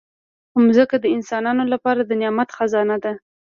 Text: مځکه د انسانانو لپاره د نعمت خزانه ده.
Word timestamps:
مځکه 0.65 0.95
د 0.99 1.05
انسانانو 1.15 1.63
لپاره 1.73 2.01
د 2.05 2.11
نعمت 2.21 2.49
خزانه 2.57 2.97
ده. 3.03 3.13